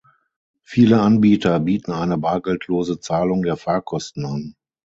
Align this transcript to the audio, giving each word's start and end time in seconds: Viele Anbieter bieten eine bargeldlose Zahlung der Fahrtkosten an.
Viele 0.63 0.99
Anbieter 0.99 1.59
bieten 1.59 1.91
eine 1.91 2.17
bargeldlose 2.17 2.99
Zahlung 3.01 3.43
der 3.43 3.55
Fahrtkosten 3.55 4.25
an. 4.25 4.55